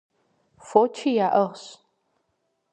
[0.67, 1.63] Фочи яӀыгъщ.